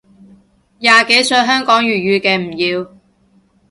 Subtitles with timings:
[0.79, 2.91] 廿幾歲香港粵語嘅唔要